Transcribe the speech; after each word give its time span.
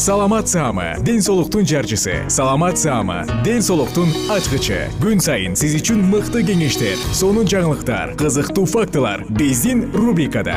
саламат 0.00 0.48
саама 0.48 0.96
ден 1.04 1.20
соолуктун 1.20 1.66
жарчысы. 1.66 2.24
Саламат 2.28 2.78
саама 2.78 3.26
ден 3.44 3.60
соолуктун 3.60 4.08
ачкычы. 4.32 4.88
Күн 4.96 5.20
сайын 5.20 5.52
сиз 5.52 5.74
үчүн 5.76 6.00
мыкты 6.08 6.40
кеңештер 6.40 6.96
сонун 7.12 7.44
жаңылыктар 7.44 8.16
кызыктуу 8.16 8.64
фактылар 8.64 9.26
биздин 9.28 9.90
рубрикада. 9.92 10.56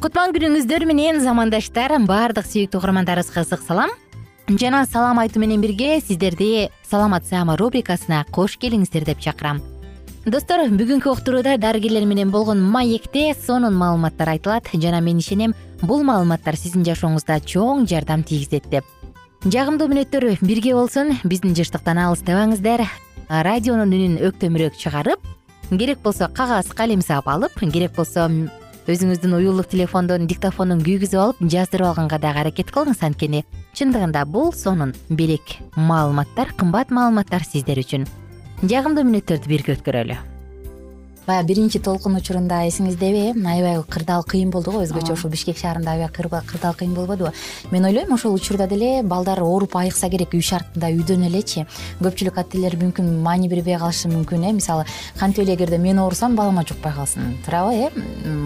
Кутман 0.00 0.32
күнүңүздөр 0.32 0.88
менен 0.88 1.20
замандаштар 1.20 1.92
баардык 2.08 2.48
сүйүктүү 2.48 2.80
угармандарыбызга 2.80 3.44
ысык 3.44 3.68
салам 3.68 3.92
жана 4.58 4.86
салам 4.86 5.18
айтуу 5.18 5.40
менен 5.40 5.60
бирге 5.60 6.00
сиздерди 6.00 6.70
саламат 6.82 7.26
саама 7.26 7.56
рубрикасына 7.56 8.24
кош 8.32 8.56
келиңиздер 8.58 9.04
деп 9.04 9.20
чакырам. 9.20 9.60
Достор 10.26 10.64
бүгүнкү 10.68 11.10
уктурууда 11.12 11.56
дарыгерлер 11.58 12.04
менен 12.04 12.30
болгон 12.30 12.60
маекте 12.60 13.34
сонун 13.46 13.76
маалыматтар 13.78 14.34
айтылат 14.34 14.68
жана 14.74 15.00
мен 15.00 15.18
ишенем 15.18 15.54
бул 15.82 16.02
маалыматтар 16.02 16.56
сиздин 16.56 16.84
жашооңузда 16.84 17.40
чоң 17.46 17.86
жардам 17.86 18.24
тийгизет 18.24 18.66
деп. 18.70 18.84
Жагымдуу 19.44 19.88
мүнөттөр 19.88 20.38
бирге 20.42 20.74
болсун 20.74 21.14
биздин 21.24 21.54
жыштыктан 21.54 22.02
алыстабаңыздар 22.02 22.84
радионун 23.30 23.94
үнүн 23.94 24.18
өктөмүрөөк 24.28 24.76
чыгарып 24.76 25.22
керек 25.70 26.02
болсо 26.02 26.28
кагаз 26.28 26.72
калем 26.74 27.00
сап 27.00 27.28
алып 27.28 27.54
керек 27.72 27.94
болсо 27.96 28.28
өзүңүздүн 28.90 29.36
уюлдук 29.38 29.68
телефондон 29.72 30.26
диктофондун 30.30 30.82
күйгүзүп 30.86 31.20
алып 31.22 31.44
жаздырып 31.54 31.90
алганга 31.90 32.18
дагы 32.22 32.42
аракет 32.44 32.72
кылыңыз 32.74 33.04
анткени. 33.06 33.44
Чындыгында 33.78 34.24
бул 34.26 34.50
сонун 34.56 34.94
белек 35.08 35.58
маалыматтар 35.76 36.54
кымбат 36.58 36.90
маалыматтар 36.94 37.46
сиздер 37.46 37.82
үчүн. 37.84 38.08
Жагымдуу 38.62 39.06
мүнөттөрдү 39.06 39.50
бирге 39.50 39.78
өткөрөлү 39.78 40.18
баягы 41.26 41.48
биринчи 41.48 41.78
толкун 41.78 42.16
учурунда 42.16 42.62
эсиңиздеби 42.68 43.32
аябай 43.46 43.82
кырдаал 43.88 44.24
кыйын 44.24 44.50
болду 44.50 44.72
го 44.72 44.82
өзгөчө 44.84 45.14
ушул 45.14 45.30
бишкек 45.30 45.58
шаарында 45.58 45.92
аябай 45.92 46.10
кырдаал 46.10 46.74
кыйын 46.74 46.94
болбодубу 46.94 47.32
мен 47.70 47.84
ойлойм 47.84 48.12
ошол 48.14 48.34
учурда 48.34 48.66
деле 48.66 49.02
балдар 49.02 49.42
ооруп 49.42 49.76
айыкса 49.76 50.08
керек 50.10 50.34
үй 50.34 50.42
шартында 50.42 50.90
үйдөн 50.90 51.26
элечи. 51.28 51.66
Көпчүлүк 52.00 52.40
ата 52.40 52.56
энелер 52.56 52.78
мүмкүн 52.80 53.10
маани 53.22 53.48
бербей 53.48 53.78
калышы 53.78 54.08
мүмкүн 54.08 54.48
э. 54.48 54.52
Мисалы 54.52 54.86
кантип 55.18 55.44
эле 55.44 55.54
эгерде 55.54 55.78
мен 55.78 55.98
оорусам 55.98 56.36
балама 56.36 56.64
жукпай 56.66 56.92
калсын. 56.92 57.36
Туурабы 57.44 57.74
э. 57.74 57.90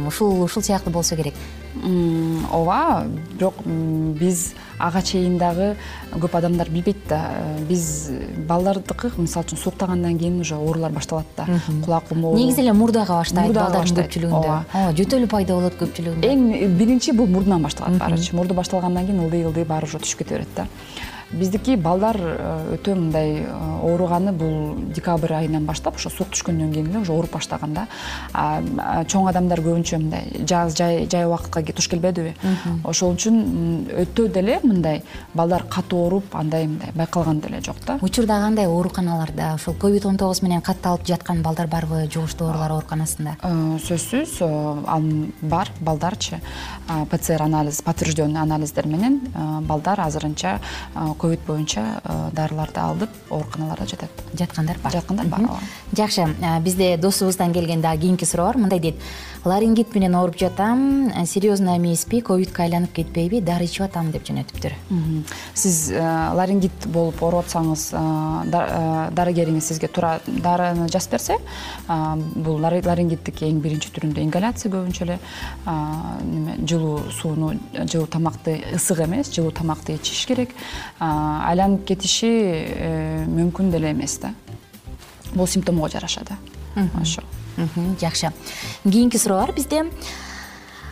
Ушул 0.09 0.43
ушул 0.43 0.63
сыяктуу 0.63 0.93
болсо 0.93 1.17
керек. 1.17 1.35
Ооба 2.53 3.07
бирок 3.39 3.55
биз 3.65 4.53
ага 4.79 5.03
чейин 5.03 5.39
дагы 5.39 5.75
көп 6.13 6.37
адамдар 6.39 6.71
билбейт 6.71 7.07
да. 7.09 7.21
Биз 7.69 8.11
балдардыкы 8.49 9.13
мисалы 9.17 9.47
үчүн 9.47 9.61
сууктагандан 9.63 10.19
кийин 10.19 10.41
уже 10.41 10.57
оорулар 10.57 10.93
башталат 10.93 11.27
да. 11.37 11.47
Кулак 11.85 12.11
оору. 12.11 12.37
Негизи 12.37 12.61
эле 12.61 12.73
мурдага 12.73 13.21
баштайт 13.21 13.55
балдардын 13.55 14.03
көпчүлүгүндө. 14.03 14.53
Ооба 14.53 14.93
жөтөлү 14.99 15.31
пайда 15.31 15.55
болот 15.59 15.79
көпчүлүгүндө. 15.81 16.31
Эң 16.31 16.77
биринчи 16.79 17.13
бул 17.13 17.27
мурдунан 17.27 17.63
башталат 17.63 17.99
баарычы 18.01 18.37
мурду 18.37 18.55
башталгандан 18.55 19.07
кийин 19.07 19.25
ылдый 19.25 19.45
ылдый 19.45 19.65
баары 19.65 19.87
уже 19.87 19.99
түшүп 19.99 20.25
кете 20.25 20.39
берет 20.39 20.55
да 20.57 20.67
биздики 21.33 21.77
балдар 21.77 22.17
э, 22.19 22.77
өтө 22.77 22.95
мындай 22.99 23.41
э, 23.43 23.47
ооруганы 23.85 24.33
бул 24.33 24.77
декабрь 24.95 25.33
айынан 25.35 25.67
баштап 25.67 25.97
ошо 25.97 26.11
суук 26.11 26.33
түшкөндөн 26.35 26.73
кийин 26.73 26.91
эле 26.91 27.01
уже 27.01 27.13
ооруп 27.13 27.35
баштаган 27.37 27.75
да 27.75 27.87
чоң 28.35 29.29
адамдар 29.31 29.61
көбүнчө 29.65 29.99
мындай 30.03 30.45
жаз 30.49 30.77
жай 30.79 31.07
жай 31.11 31.27
убакытка 31.27 31.63
туш 31.73 31.89
келбедиби? 31.89 32.35
Ошол 32.85 33.15
үчүн 33.15 33.89
өтө 34.05 34.29
деле 34.35 34.59
мындай 34.63 35.03
балдар 35.35 35.65
катуу 35.71 36.05
ооруп 36.07 36.37
андай 36.37 36.67
мындай 36.69 36.93
байкалган 36.95 37.41
деле 37.41 37.61
жок 37.65 37.77
да. 37.87 37.99
Учурда 38.03 38.41
кандай 38.41 38.67
ооруканаларда 38.67 39.55
ушул 39.55 39.75
ковид 39.75 40.07
он 40.07 40.19
тогуз 40.19 40.43
менен 40.43 40.63
катталып 40.63 41.07
жаткан 41.07 41.43
балдар 41.43 41.67
барбы 41.67 42.07
жугуштуу 42.13 42.49
оорулар 42.49 42.77
ооруканасында? 42.79 43.37
Э, 43.43 43.79
сөзсүз 43.85 44.41
ал 44.43 45.09
бар 45.43 45.71
балдарчы. 45.81 46.41
Пцр 47.11 47.43
анализ 47.43 47.81
подтвержденный 47.83 48.41
анализдер 48.41 48.87
менен 48.87 49.21
балдар 49.67 50.01
азырынча 50.01 50.59
ковид 51.19 51.41
боюнча 51.47 52.01
э, 52.05 52.31
дарыларды 52.33 52.81
алып 52.81 53.11
ооруканаларда 53.31 53.87
жатат. 53.87 54.11
Жаткандар 54.35 54.79
бар. 54.83 54.93
Жаткандар 54.93 55.27
бар 55.27 55.41
ооба. 55.41 55.61
Жакшы. 55.97 56.27
Бизде 56.63 56.97
досубуздан 56.97 57.53
келген 57.53 57.81
дагы 57.81 58.03
кийинки 58.03 58.25
суроо 58.25 58.47
бар 58.47 58.59
мындай 58.59 58.81
дейт 58.81 58.97
ларингит 59.45 59.95
менен 59.95 60.15
ооруп 60.15 60.39
жатам. 60.39 61.11
Серьезно 61.27 61.77
эмеспи 61.77 62.21
ковидке 62.21 62.63
айланып 62.63 62.93
кетпейби 62.97 63.41
дары 63.45 63.67
ичип 63.69 63.85
атам 63.85 64.11
деп 64.13 64.25
жөнөтүптүр. 64.25 64.73
Сиз 65.55 65.91
э, 65.93 66.01
ларингит 66.35 66.87
болуп 66.87 67.21
ооруп 67.23 67.45
атсаңыз 67.45 67.91
э, 67.93 69.11
дарыгериңиз 69.15 69.69
сизге 69.69 69.89
туура 69.89 70.21
дарыны 70.27 70.89
жазып 70.89 71.17
берсе 71.17 71.37
бул 72.35 72.61
ларингиттики 72.65 73.45
эң 73.51 73.61
биринчи 73.61 73.93
түрүндө 73.93 74.25
ингаляция 74.25 74.73
көбүнчө 74.73 75.05
эле 75.05 75.19
неме 76.25 76.57
жылуу 76.65 77.11
сууну 77.13 77.53
жылуу 77.85 78.09
тамакты 78.09 78.59
ысык 78.73 79.05
эмес 79.05 79.33
жылуу 79.35 79.53
тамакты 79.53 79.99
ичиш 79.99 80.25
керек. 80.27 80.57
Айланып 81.01 81.85
кетиши 81.93 82.33
э, 82.33 83.25
мүмкүн 83.29 83.73
деле 83.77 83.93
эмес 83.93 84.19
да. 84.25 84.35
Бул 85.35 85.47
симптомго 85.47 85.89
жараша 85.89 86.25
да. 86.29 86.39
Ошо 87.01 87.23
жакшы. 88.01 88.33
Кийинки 88.85 89.17
суроо 89.17 89.39
бар 89.41 89.53
бизде 89.53 89.85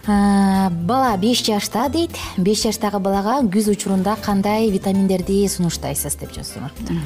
бала 0.06 1.16
беш 1.16 1.44
жашта 1.44 1.88
дейт. 1.88 2.16
Беш 2.36 2.62
жаштагы 2.62 2.98
балага 2.98 3.40
күз 3.46 3.70
учурунда 3.70 4.16
кандай 4.22 4.70
витаминдерди 4.70 5.46
сунуштайсыз 5.48 6.16
деп 6.16 6.32
сураныптыр 6.34 6.96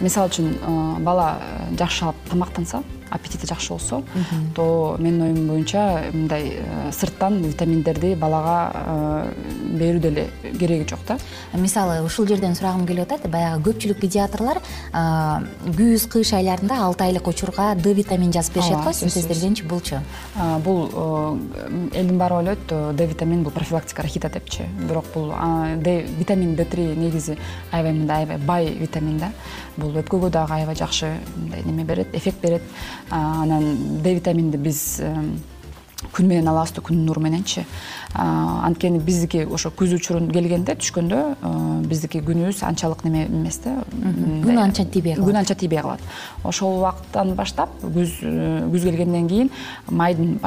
мисалы 0.00 0.28
үчүн 0.30 1.04
бала 1.04 1.36
жакшылап 1.76 2.16
тамактанса 2.30 2.82
аппетити 3.10 3.46
жакшы 3.46 3.72
болсо 3.74 4.02
то 4.54 4.96
менин 4.98 5.22
оюм 5.22 5.48
боюнча 5.48 6.02
мындай 6.12 6.54
э, 6.58 6.92
сырттан 6.92 7.42
витаминдерди 7.42 8.14
балага 8.14 8.72
э, 8.74 9.32
берүү 9.78 10.00
деле 10.00 10.28
кереги 10.58 10.88
жок 10.88 11.00
да. 11.08 11.18
Мисалы 11.54 12.02
ушул 12.04 12.26
жерден 12.26 12.54
сурагым 12.54 12.86
келип 12.86 13.10
атат 13.10 13.30
баягы 13.30 13.70
көпчүлүк 13.70 14.00
педиатрлар 14.00 14.60
күз 14.92 16.06
кыш 16.10 16.32
айларында 16.38 16.80
алты 16.84 17.04
айлык 17.04 17.28
учурга 17.28 17.74
д 17.74 17.94
витамин 17.94 18.32
жазып 18.32 18.54
беришет 18.54 18.84
го 18.84 18.92
синтезделгенчи 18.92 19.64
булчу 19.64 20.00
бул 20.64 20.88
элдин 21.94 22.18
баары 22.18 22.40
ойлойт 22.40 22.66
д 22.68 23.06
витамин 23.06 23.42
бул 23.42 23.52
профилактика 23.52 24.02
рахита 24.02 24.28
депчи. 24.28 24.64
Бирок 24.88 25.04
бул 25.14 25.32
д 25.76 26.04
витамин 26.18 26.54
д 26.54 26.64
три 26.64 26.84
негизи 26.96 27.38
аябай 27.72 27.92
мындай 27.92 28.24
аябай 28.24 28.38
бай 28.38 28.66
витамин 28.66 29.18
да 29.18 29.32
бул 29.76 29.96
өпкөгө 30.00 30.30
дагы 30.30 30.54
аябай 30.54 30.76
жакшы 30.76 31.12
мындай 31.36 31.62
неме 31.64 31.84
берет 31.84 32.14
эффект 32.14 32.40
берет. 32.42 32.62
Анан 33.10 34.02
д 34.02 34.14
витаминди 34.14 34.56
биз 34.56 35.00
күн 36.14 36.30
менен 36.30 36.48
алабыз 36.50 36.74
да 36.76 36.82
күндүн 36.84 37.06
нуру 37.06 37.22
мененчи. 37.22 37.64
Анткени 38.14 38.98
биздики 38.98 39.44
ошо 39.46 39.70
күз 39.70 39.94
учурун 39.94 40.30
келгенде 40.32 40.74
түшкөндө 40.80 41.20
биздики 41.86 42.22
күнүбүз 42.26 42.64
анчалык 42.66 43.04
неме 43.06 43.26
эмес 43.28 43.60
да. 43.64 43.76
Күн 43.90 44.58
анча 44.58 44.84
тийбей 44.84 45.14
калат. 45.14 45.28
күн 45.28 45.38
анча 45.38 45.54
тийбей 45.54 45.80
калат. 45.80 46.00
Ошол 46.44 46.78
убакыттан 46.80 47.34
баштап 47.38 47.70
күз 47.82 48.18
күз 48.20 48.86
келгенден 48.88 49.28
кийин 49.28 49.50
майдын 49.88 50.38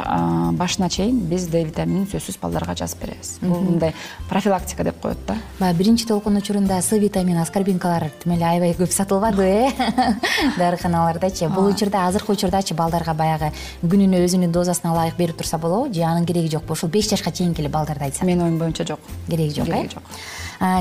башына 0.59 0.89
чейин 0.89 1.21
биз 1.29 1.47
д 1.47 1.63
витаминин 1.63 2.07
сөзсүз 2.11 2.39
балдарга 2.41 2.75
жазып 2.75 3.05
беребиз. 3.05 3.37
Бул 3.41 3.61
мындай 3.61 3.93
профилактика 4.29 4.83
деп 4.83 4.99
коет 5.01 5.17
да. 5.27 5.37
Баягы 5.59 5.77
биринчи 5.77 6.05
толкун 6.05 6.37
учурунда 6.37 6.81
с 6.81 6.91
витамин 6.91 7.37
аскорбинкалар 7.37 8.09
тим 8.23 8.33
эле 8.33 8.45
аябай 8.45 8.75
көп 8.75 8.91
сатылбады 8.91 9.43
э? 9.43 9.71
Дарыканалардачы 10.57 11.47
бул 11.49 11.67
учурда 11.67 12.07
азыркы 12.07 12.33
учурдачы 12.33 12.73
балдарга 12.73 13.13
баягы 13.13 13.51
күнүнө 13.81 14.23
өзүнүн 14.25 14.51
дозасына 14.51 14.93
ылайык 14.93 15.17
берип 15.17 15.37
турса 15.37 15.52
болобу 15.57 15.93
же 15.93 16.01
анын 16.01 16.25
кереги 16.25 16.51
жокпу 16.51 16.73
ушул 16.73 16.89
беш 16.89 17.09
жашка 17.09 17.31
чейинки 17.31 17.61
эле 17.61 17.69
балдарды 17.69 18.05
айтсак. 18.05 18.23
Менин 18.23 18.43
оюм 18.43 18.57
боюнча 18.57 18.85
жок. 18.85 18.99
Кереги 19.27 19.55
жок 19.55 19.67
э? 19.67 19.71
кереги 19.71 19.93
жок 19.93 20.03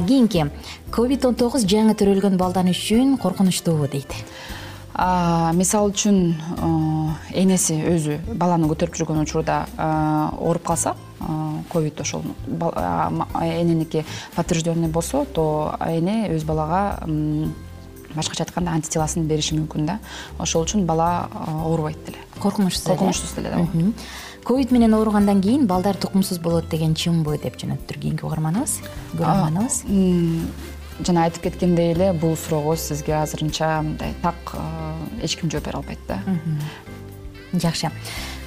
кийинки 0.07 0.51
ковид 0.91 1.25
он 1.25 1.35
тогуз 1.35 1.65
жаңы 1.65 1.95
төрөлгөн 1.99 2.37
балдар 2.37 2.67
үчүн 2.71 3.17
коркунучтуубу 3.19 3.89
дейт. 3.91 4.13
Мисалы 4.93 5.91
үчүн 5.91 6.37
энеси 7.33 7.79
өзү 7.81 8.19
баланы 8.37 8.69
көтөрүп 8.71 8.99
жүргөн 9.01 9.23
учурда 9.25 9.65
ооруп 10.39 10.67
калса 10.69 10.95
ковид 11.73 12.01
ошол 12.01 12.23
эненики 12.47 14.05
подтвержденный 14.37 14.89
болсо 14.89 15.25
то 15.25 15.75
эне 15.81 16.29
өз 16.35 16.45
балага 16.45 16.99
башкача 18.15 18.45
айтканда 18.45 18.77
антителасын 18.77 19.27
бериши 19.27 19.57
мүмкүн 19.57 19.87
да. 19.87 19.99
Ошол 20.39 20.67
үчүн 20.67 20.85
бала 20.85 21.29
оорубайт 21.65 22.05
деле 22.05 22.19
коркунучсуз 22.39 22.87
эле 22.87 22.97
коркунучсуз 22.97 23.35
деле 23.39 23.55
ооба 23.57 23.95
ковид 24.45 24.73
менен 24.73 24.95
ооругандан 24.95 25.41
кийин 25.43 25.67
балдар 25.67 25.97
тукумсуз 25.97 26.39
болот 26.39 26.69
деген 26.69 26.95
чынбы 26.95 27.39
деп 27.39 27.57
жөнөттүр 27.61 27.99
кийинки 27.99 28.27
угарманыбыз 28.27 28.81
көрөрманыбыз. 29.15 29.83
Жана 31.07 31.25
айтып 31.25 31.49
кеткендей 31.49 31.93
эле 31.95 32.13
бул 32.13 32.37
суроого 32.37 32.77
сизге 32.77 33.15
азырынча 33.23 33.81
мындай 33.83 34.15
так 34.23 34.55
эч 35.23 35.37
ким 35.37 35.51
жооп 35.51 35.67
бере 35.67 35.79
албайт 35.79 35.99
да. 36.09 36.21
Жакшы. 37.53 37.91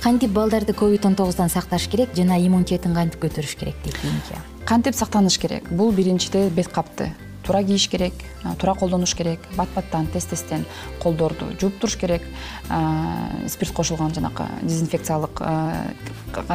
Кантип 0.02 0.32
балдарды 0.32 0.74
ковид 0.74 1.06
он 1.06 1.16
тогуздан 1.16 1.50
сакташ 1.50 1.88
керек 1.88 2.16
жана 2.16 2.38
иммунитетин 2.38 2.94
кантип 2.94 3.24
көтөрүш 3.24 3.56
керек 3.58 3.76
дейт 3.84 3.98
кийинки? 3.98 4.42
Кантип 4.66 4.96
сактаныш 4.96 5.40
керек? 5.40 5.70
Бул 5.70 5.92
биринчиден 5.92 6.50
бет 6.50 6.68
капты 6.68 7.12
туура 7.46 7.64
кийиш 7.64 7.88
керек 7.88 8.14
туура 8.60 8.74
колдонуш 8.76 9.14
керек 9.16 9.40
бат 9.56 9.70
баттан 9.76 10.08
тез 10.08 10.26
тезден 10.26 10.66
колдорду 11.00 11.46
жууп 11.62 11.80
туруш 11.80 11.96
керек. 11.96 12.22
Спирт 13.48 13.72
кошулган 13.74 14.14
жанакы 14.14 14.44
дезинфекциялык 14.62 15.42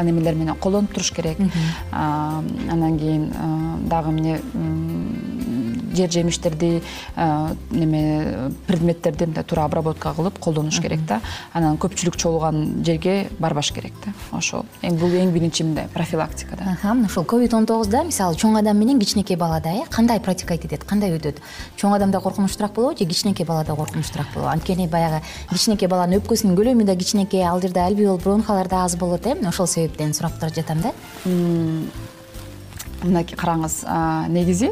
немелер 0.02 0.34
менен 0.34 0.56
колдонуп 0.56 0.92
туруш 0.92 1.12
керек. 1.12 1.38
Анан 1.92 2.98
кийин 2.98 3.32
дагы 3.88 4.10
эмне 4.10 4.40
жер 5.94 6.10
жемиштерди 6.10 6.82
неме 7.70 8.50
предметтерди 8.66 9.26
мындай 9.26 9.44
туура 9.44 9.64
обработка 9.64 10.14
кылып 10.16 10.38
колдонуш 10.38 10.80
керек 10.80 11.04
да. 11.06 11.20
Анан 11.52 11.78
көпчүлүк 11.80 12.16
чогулган 12.16 12.82
жерге 12.84 13.28
барбаш 13.38 13.72
керек 13.72 13.94
да. 14.04 14.12
Ошол 14.36 14.64
бул 14.82 15.14
эң 15.14 15.32
биринчи 15.34 15.64
мындай 15.64 15.88
профилактика 15.92 16.56
да. 16.56 16.76
Ушул 17.04 17.24
ковид 17.24 17.54
он 17.54 17.66
тогузда 17.66 18.04
мисалы 18.04 18.36
чоң 18.36 18.58
адам 18.58 18.78
менен 18.78 19.00
кичинекей 19.00 19.36
балада 19.36 19.70
э? 19.70 19.84
Кандай 19.90 20.20
протекать 20.20 20.64
этет 20.64 20.84
кандай 20.84 21.16
өтөт? 21.16 21.40
Чоң 21.76 21.96
адамда 21.96 22.20
коркунучтуураак 22.20 22.74
болобу 22.74 22.98
же 22.98 23.06
кичинекей 23.06 23.46
балада 23.46 23.74
коркунучтуураак 23.74 24.34
болобу? 24.34 24.50
Анткени 24.52 24.86
баягы 24.88 25.22
кичинекей 25.50 25.88
баланын 25.88 26.20
өпкөсүнүн 26.20 26.56
көлөмү 26.56 26.84
да 26.84 26.96
кичинекей 26.96 27.42
ал 27.42 27.60
жерде 27.60 27.80
альвеол 27.80 28.18
бронхалар 28.18 28.68
да 28.68 28.84
аз 28.84 28.96
болот 28.96 29.26
э? 29.26 29.36
Ошол 29.48 29.66
себептен 29.66 30.14
сурап 30.14 30.38
жатам 30.54 30.80
да 30.80 30.92
мынакей 33.02 33.38
караңыз 33.38 33.82
негизи 34.28 34.70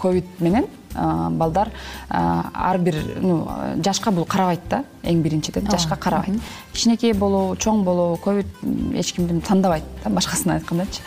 ковид 0.00 0.26
менен 0.40 0.66
балдар 0.94 1.70
ар 2.10 2.78
бир 2.78 2.96
ну 3.20 3.48
жашка 3.84 4.10
бул 4.10 4.24
карабайт 4.24 4.60
да 4.68 4.82
эң 5.02 5.22
биринчиден 5.22 5.70
жашка 5.70 5.96
карабайт. 5.96 6.40
кичинекей 6.72 7.12
болобу 7.12 7.56
чоң 7.56 7.84
болобу 7.84 8.16
ковид 8.22 8.46
эч 8.94 9.12
кимди 9.12 9.40
тандабайт 9.40 9.84
да 10.04 10.10
башкасын 10.10 10.52
айткандачы 10.58 11.02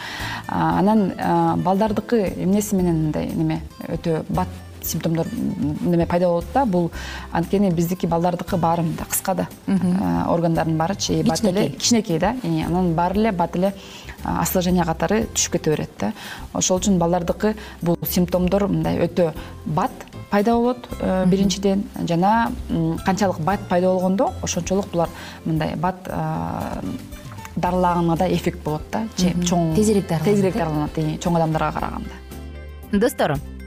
анан 0.47 1.11
балдардыкы 1.63 2.33
эмнеси 2.37 2.75
менен 2.75 3.03
мындай 3.05 3.31
неме 3.33 3.61
өтө 3.87 4.23
бат 4.29 4.47
симптомдор 4.85 5.27
неме 5.81 6.05
пайда 6.05 6.27
болот 6.27 6.45
да 6.53 6.65
бул 6.65 6.91
анткени 7.31 7.71
биздики 7.71 8.05
балдардыкы 8.05 8.57
баары 8.57 8.83
мындай 8.83 9.05
кыска 9.05 9.35
да. 9.35 9.47
Органдардын 10.27 10.77
баарычы 10.77 11.19
и 11.19 11.23
бат 11.23 11.43
эле 11.43 11.69
кичинекей 11.69 12.19
да. 12.19 12.35
Анан 12.43 12.93
баары 12.93 13.19
эле 13.19 13.31
бат 13.31 13.55
эле 13.55 13.73
осложнение 14.23 14.85
катары 14.85 15.25
түшүп 15.33 15.57
кете 15.57 15.71
берет 15.71 15.89
да. 15.99 16.13
Ошол 16.53 16.79
үчүн 16.79 16.97
балдардыкы 16.97 17.55
бул 17.81 17.97
симптомдор 18.07 18.67
мындай 18.67 18.99
өтө 19.05 19.33
бат 19.65 19.91
пайда 20.31 20.55
болот 20.55 20.87
э, 20.99 21.25
биринчиден. 21.27 21.83
Жана 22.07 22.51
канчалык 23.05 23.39
бат 23.39 23.67
пайда 23.69 23.87
болгондо 23.93 24.31
ошончолук 24.43 24.89
булар 24.91 25.09
мындай 25.45 25.75
бат 25.75 26.09
дарылаганга 27.55 28.17
да 28.17 28.27
эффект 28.33 28.63
болот 28.63 28.81
да. 28.91 29.05
Чоң 29.17 29.75
тезирээк 29.75 30.07
дарыланат 30.09 30.25
тезирээк 30.25 30.57
дарыланат 30.57 30.99
чоң 31.23 31.37
адамдарга 31.39 31.71
караганда. 31.79 32.23
Достор 32.91 33.37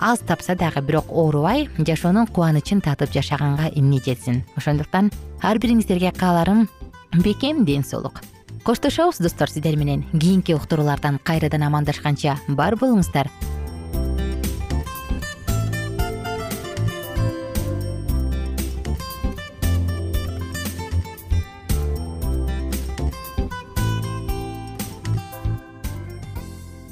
аз 0.00 0.20
тапса 0.20 0.54
дагы 0.54 0.80
бирок 0.82 1.10
оорубай 1.10 1.68
жашоонун 1.78 2.26
кубанычын 2.26 2.80
татып 2.80 3.12
жашаганга 3.12 3.70
эмне 3.74 4.00
жетсин? 4.04 4.42
Ошондуктан 4.56 5.10
ар 5.42 5.58
бириңиздерге 5.58 6.12
кааларым 6.12 6.68
бекем 7.12 7.64
ден 7.64 7.84
соолук. 7.84 8.20
Коштошобуз 8.64 9.18
достор 9.18 9.48
сиздер 9.48 9.76
менен 9.76 10.04
кийинки 10.12 10.52
уктуруулардан 10.52 11.18
кайрадан 11.22 11.62
амандашканча 11.62 12.36
бар 12.48 12.76
болуңуздар 12.76 13.30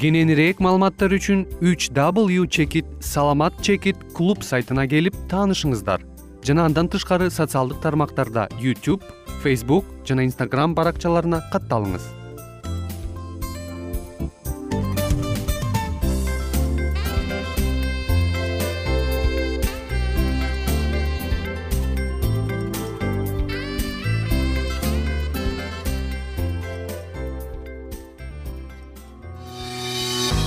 кененирээк 0.05 0.59
маалыматтар 0.61 1.15
үчүн 1.17 1.47
үч 1.65 1.87
w 1.97 2.45
чекит 2.53 2.85
саламат 3.01 3.57
чекит 3.65 3.97
клуб 4.13 4.43
сайтына 4.45 4.85
келип 4.85 5.17
таанышыңыздар. 5.33 6.05
Жана 6.45 6.67
андан 6.69 6.91
тышкары 6.93 7.31
социалдык 7.33 7.81
тармактарда 7.81 8.51
youtube 8.61 9.01
facebook 9.41 9.89
жана 10.05 10.29
instagram 10.29 10.77
баракчаларына 10.77 11.41
катталыңыз 11.55 12.24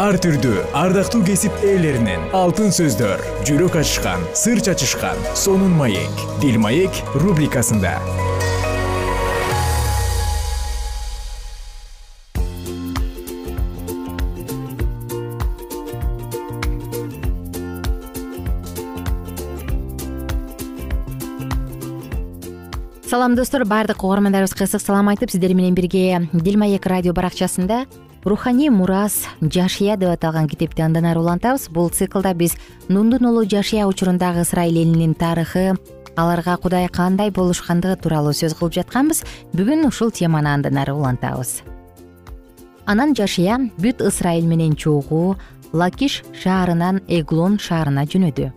ар 0.00 0.16
түрдүү 0.16 0.62
ардактуу 0.72 1.20
кесип 1.26 1.52
ээлеринен 1.60 2.30
алтын 2.36 2.70
сөздөр 2.72 3.20
жүрөк 3.44 3.74
ачышкан 3.76 4.22
сыр 4.32 4.62
чачышкан 4.64 5.18
сонун 5.36 5.74
маек 5.76 6.22
дил 6.40 6.56
маек 6.56 6.96
рубрикасында. 7.12 7.98
Салам 23.10 23.34
достор 23.36 23.66
баардык 23.68 24.00
угармандарыбызга 24.00 24.64
ысык 24.64 24.80
салам 24.80 25.12
айтып 25.12 25.28
сиздер 25.30 25.52
менен 25.52 25.76
бирге 25.76 26.30
дил 26.32 26.56
маек 26.56 26.86
радио 26.88 27.12
баракчасында 27.12 27.84
руханий 28.24 28.70
мурас 28.70 29.26
жашия 29.40 29.96
деп 29.96 30.10
аталган 30.10 30.48
китепти 30.48 30.82
андан 30.82 31.04
ары 31.04 31.20
улантабыз. 31.20 31.68
Бул 31.70 31.90
циклда 31.90 32.34
биз 32.34 32.54
нундун 32.88 33.26
уулу 33.26 33.44
жашия 33.44 33.86
учурундагы 33.86 34.42
ысрайыл 34.42 34.76
элинин 34.82 35.14
тарыхы 35.14 35.76
аларга 36.16 36.56
кудай 36.56 36.88
кандай 36.88 37.30
болушкандыгы 37.30 37.96
тууралуу 37.96 38.32
сөз 38.32 38.54
кылып 38.54 38.74
жатканбыз. 38.74 39.24
Бүгүн 39.52 39.86
ушул 39.88 40.10
теманы 40.10 40.54
андан 40.54 40.78
ары 40.78 40.94
улантабыз. 40.94 41.62
Анан 42.86 43.14
жашия 43.14 43.58
бүт 43.78 44.00
ысрайыл 44.00 44.46
менен 44.46 44.76
чогуу 44.76 45.36
лакиш 45.72 46.22
шаарынан 46.42 47.02
эглон 47.08 47.58
шаарына 47.58 48.06
жөнөдү. 48.06 48.52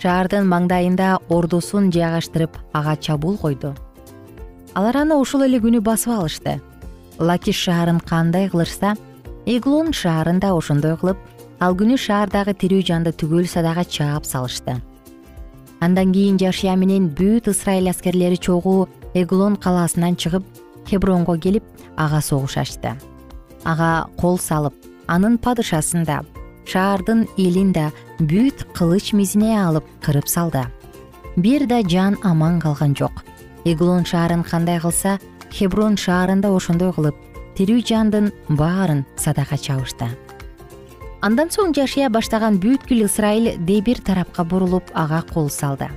Шаардын 0.00 0.48
маңдайында 0.48 1.18
ордусун 1.28 1.92
жайгаштырып 1.92 2.56
ага 2.72 2.96
чабуул 2.96 3.36
койду. 3.36 3.74
Алар 4.74 4.96
аны 4.96 5.14
ушул 5.20 5.42
эле 5.44 5.60
күнү 5.60 5.80
басып 5.80 6.12
алышты 6.16 6.60
лакиш 7.18 7.56
шаарын 7.64 8.00
кандай 8.00 8.48
кылышса 8.48 8.94
эглон 9.46 9.92
шаарын 9.92 10.38
да 10.40 10.54
ошондой 10.54 10.96
кылып 10.96 11.18
ал 11.60 11.76
күнү 11.78 11.96
шаардагы 11.98 12.54
тирүү 12.54 12.82
жанды 12.88 13.12
түгөл 13.12 13.46
садага 13.46 13.84
чаап 13.84 14.24
салышты. 14.26 14.80
Андан 15.80 16.12
кийин 16.12 16.38
жашия 16.38 16.76
менен 16.76 17.08
бүт 17.10 17.48
ысрайыл 17.50 17.90
аскерлери 17.90 18.36
чогуу 18.36 18.88
эглон 19.14 19.56
калаасынан 19.56 20.16
чыгып 20.16 20.44
хебронго 20.86 21.36
келип 21.38 21.64
ага 21.96 22.20
согуш 22.20 22.56
ачты. 22.56 22.94
Ага 23.64 24.08
кол 24.16 24.38
салып 24.38 24.74
анын 25.06 25.38
падышасын 25.38 26.04
да 26.04 26.22
шаардын 26.66 27.26
элин 27.36 27.72
да 27.72 27.90
бүт 28.18 28.66
кылыч 28.74 29.12
мизине 29.12 29.58
алып 29.58 29.84
кырып 30.02 30.28
салды. 30.28 30.66
Бир 31.36 31.66
да 31.66 31.82
жан 31.82 32.18
аман 32.22 32.60
калган 32.60 32.94
жок. 32.94 33.12
Эглон 33.64 34.04
шаарын 34.04 34.42
кандай 34.42 34.80
кылса 34.80 35.18
хеброн 35.52 35.96
шаарында 36.00 36.50
ошондой 36.56 36.92
кылып 36.96 37.16
тирүү 37.56 37.82
жандын 37.84 38.30
баарын 38.48 39.04
садага 39.20 39.58
чабышты. 39.60 40.08
Андан 41.22 41.52
соң 41.54 41.74
жашия 41.76 42.08
баштаган 42.10 42.56
бүткүл 42.62 43.04
ысрайыл 43.06 43.58
дебир 43.66 44.00
тарапка 44.02 44.44
бурулуп 44.44 44.88
ага 44.94 45.20
кол 45.28 45.50
салды. 45.50 45.90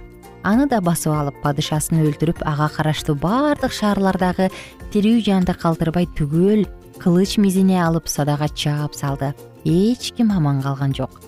Аны 0.43 0.67
да 0.69 0.81
басып 0.85 1.15
алып 1.15 1.39
падышасын 1.41 2.03
өлтүрүп 2.05 2.43
ага 2.45 2.67
караштуу 2.75 3.15
баардык 3.17 3.73
шаарлардагы 3.73 4.51
тирүү 4.93 5.23
жанды 5.25 5.55
калтырбай 5.57 6.05
түгөл 6.19 6.67
кылыч 7.01 7.39
мизине 7.41 7.79
алып 7.81 8.11
садага 8.11 8.51
чаап 8.53 8.93
салды. 8.93 9.33
Эч 9.63 10.11
ким 10.13 10.29
аман 10.31 10.61
калган 10.61 10.93
жок. 10.93 11.21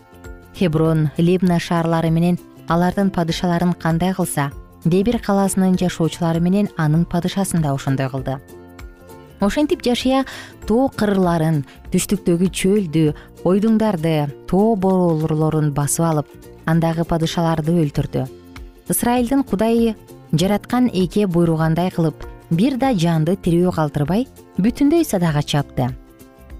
Хеброн 0.54 1.10
либна 1.18 1.58
шаарлары 1.60 2.12
менен 2.12 2.38
алардын 2.68 3.10
падышаларын 3.10 3.74
кандай 3.74 4.14
кылса 4.14 4.52
дебир 4.90 5.20
калаасынын 5.20 5.78
жашоочулары 5.80 6.40
менен 6.40 6.70
анын 6.78 7.06
падышасын 7.06 7.62
да 7.62 7.74
ошондой 7.74 8.10
кылды. 8.10 8.38
Ошентип 9.40 9.84
жашия 9.86 10.24
тоо 10.68 10.88
кырларын 10.90 11.64
түштүктөгү 11.94 12.50
чөлдү 12.60 13.04
ойдуңдарды 13.46 14.16
тоо 14.50 14.76
боролорлорун 14.76 15.72
басып 15.74 16.06
алып 16.10 16.32
андагы 16.66 17.06
падышаларды 17.06 17.76
өлтүрдү. 17.84 18.26
Ысрайылдын 18.90 19.44
кудайы 19.44 19.96
жараткан 20.34 20.90
эке 20.94 21.28
буйругандай 21.28 21.92
кылып 21.92 22.26
бир 22.50 22.78
да 22.82 22.94
жанды 22.96 23.36
тирүү 23.36 23.76
калтырбай 23.76 24.28
бүтүндөй 24.58 25.06
садага 25.06 25.44
чапты. 25.44 25.92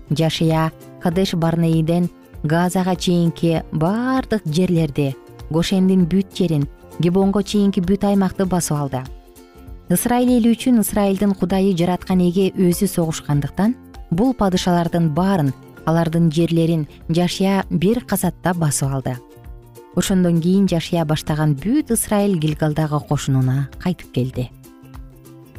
Жашия 0.10 0.72
кадеш 1.02 1.34
барнеиден 1.34 2.10
газага 2.44 2.96
чейинки 2.96 3.64
баардык 3.72 4.46
жерлерди 4.46 5.16
гошендин 5.50 6.06
бүт 6.06 6.36
жерин 6.38 6.68
гебонго 7.00 7.44
чейинки 7.44 7.82
бүт 7.82 8.04
аймакты 8.08 8.46
басып 8.46 8.78
алды. 8.78 9.04
Ысрайыл 9.90 10.38
эли 10.38 10.52
үчүн 10.52 10.82
ысрайылдын 10.82 11.36
кудайы 11.38 11.76
жараткан 11.78 12.20
эге 12.26 12.50
өзү 12.52 12.90
согушкандыктан 12.92 13.76
бул 14.12 14.34
падышалардын 14.34 15.14
баарын 15.16 15.54
алардын 15.86 16.32
жерлерин 16.32 16.88
жашия 17.10 17.64
бир 17.70 18.04
казатта 18.04 18.54
басып 18.54 18.92
алды. 18.92 19.16
Ошондон 19.96 20.42
кийин 20.42 20.68
жашия 20.68 21.06
баштаган 21.06 21.56
бүт 21.56 21.94
ысрайыл 21.96 22.36
гилгалдагы 22.38 23.00
кошунуна 23.08 23.70
кайтып 23.80 24.12
келди. 24.12 24.50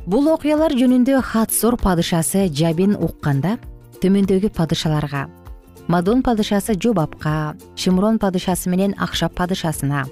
Бул 0.07 0.29
окуялар 0.33 0.73
жөнүндө 0.73 1.23
хатсор 1.23 1.77
падышасы 1.77 2.47
жабин 2.49 2.95
укканда 2.97 3.59
төмөндөгү 4.03 4.53
падышаларга 4.55 5.27
мадон 5.89 6.23
падышасы 6.23 6.77
жобапка 6.77 7.57
шимрон 7.75 8.19
падышасы 8.21 8.69
менен 8.69 8.95
акшап 8.99 9.35
падышасына 9.35 10.05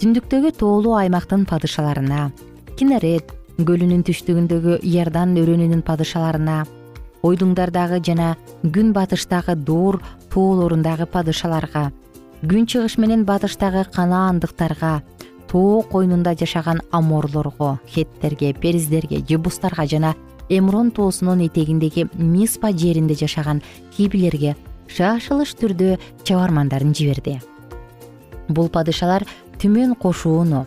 түндүктөгү 0.00 0.50
тоолуу 0.60 0.94
аймактын 1.00 1.46
падышаларына 1.48 2.26
кинерет 2.76 3.30
көлүнүн 3.56 4.02
түштүгүндөгү 4.04 4.80
иордан 4.84 5.32
өрөөнүнүн 5.40 5.80
падышаларына 5.86 6.56
ойдуңдардагы 7.24 8.02
жана 8.04 8.34
күн 8.62 8.92
батыштагы 8.96 9.56
дуур 9.68 10.02
тоолорундагы 10.34 11.08
падышаларга 11.14 11.86
күн 12.44 12.68
чыгыш 12.68 12.98
менен 13.00 13.24
батыштагы 13.24 13.86
канаандыктарга 13.96 15.00
тоо 15.48 15.80
койнунда 15.82 16.36
жашаган 16.36 16.84
аморлорго 16.92 17.78
хеттерге 17.88 18.52
периздерге 18.52 19.24
жебустарга 19.28 19.86
жана 19.86 20.14
эмрон 20.48 20.90
тоосунун 20.90 21.46
этегиндеги 21.46 22.08
миспа 22.12 22.70
жеринде 22.72 23.14
жашаган 23.14 23.62
хибилерге 23.96 24.56
шашылыш 24.88 25.54
түрдө 25.58 25.96
чабармандарын 26.24 26.92
жиберди. 26.94 27.40
Бул 28.48 28.68
падышалар 28.70 29.26
түмөн 29.60 29.94
кошууну. 29.94 30.66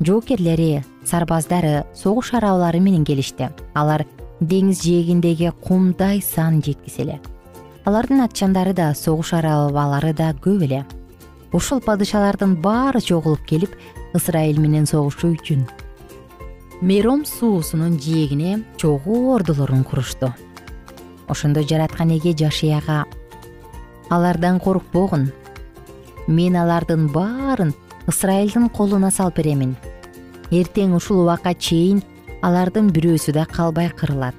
Жоокерлери 0.00 0.84
сарбаздары 1.04 1.84
согуш 1.94 2.34
арабалары 2.34 2.80
менен 2.80 3.04
келишти. 3.04 3.50
Алар 3.74 4.06
деңиз 4.40 4.80
жээгиндеги 4.84 5.52
кумдай 5.60 6.22
сан 6.24 6.62
жеткис 6.62 6.98
эле 6.98 7.20
алардын 7.84 8.20
атчандары 8.24 8.72
да 8.76 8.92
согуш 8.94 9.32
арабалары 9.34 10.12
да 10.14 10.30
көп 10.32 10.64
эле. 10.66 10.84
Ушул 11.52 11.80
падышалардын 11.82 12.54
баары 12.62 13.00
чогулуп 13.00 13.42
келип 13.48 13.74
ысрайыл 14.14 14.60
менен 14.60 14.86
согушуу 14.86 15.32
үчүн. 15.34 15.64
Мером 16.80 17.24
суусунун 17.26 17.98
жээгине 17.98 18.62
чогуу 18.76 19.34
ордулорун 19.34 19.84
курушту. 19.84 20.32
Ошондо 21.28 21.62
жараткан 21.62 22.10
эге 22.16 22.32
жашыяга 22.36 23.04
алардан 24.08 24.60
коркпогун 24.60 25.32
мен 26.26 26.56
алардын 26.56 27.08
баарын 27.08 27.74
ысрайылдын 28.10 28.68
колуна 28.74 29.10
салып 29.14 29.38
беремин. 29.40 29.76
Эртең 30.50 30.96
ушул 30.98 31.22
убакка 31.22 31.54
чейин 31.54 32.02
алардын 32.42 32.90
бирөөсү 32.90 33.32
да 33.36 33.46
калбай 33.46 33.90
кырылат. 33.94 34.34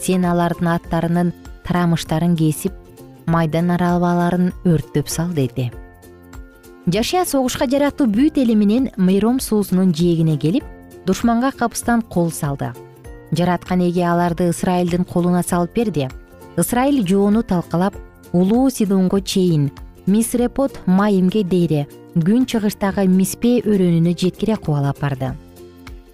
Сен 0.00 0.26
алардын 0.28 0.74
аттарынын 0.74 1.32
тарамыштарын 1.64 2.36
кесип 2.36 2.76
майдан 3.26 3.70
арабаларын 3.76 4.52
өрттөп 4.64 5.08
сал 5.08 5.32
деди. 5.32 5.70
Жашия 6.86 7.24
согушка 7.24 7.68
жарактуу 7.70 8.08
бүт 8.08 8.38
эли 8.40 8.54
менен 8.54 8.90
мейром 8.96 9.40
суусунун 9.40 9.94
жээгине 9.94 10.36
келип 10.36 10.64
душманга 11.06 11.52
капыстан 11.52 12.02
кол 12.02 12.30
салды. 12.30 12.72
Жараткан 13.32 13.80
эге 13.88 14.04
аларды 14.10 14.50
ысрайылдын 14.50 15.04
колуна 15.04 15.42
салып 15.42 15.74
берди. 15.74 16.08
Ысрайыл 16.56 17.06
жоону 17.06 17.42
талкалап 17.42 17.94
улуу 18.32 18.70
сидонго 18.70 19.20
чейин 19.20 19.70
мисрепот 20.06 20.80
майимге 20.86 21.44
дейре 21.44 21.86
күн 22.18 22.42
чыгыштагы 22.50 23.04
миспе 23.06 23.60
өрөөнүнө 23.62 24.16
жеткире 24.18 24.56
кубалап 24.58 24.98
барды. 24.98 25.30